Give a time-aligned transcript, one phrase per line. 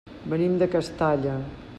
[0.31, 1.37] Venim de Castalla.